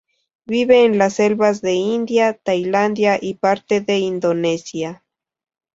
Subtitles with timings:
[0.47, 5.03] Vive en las selvas de India, Tailandia y parte de Indonesia.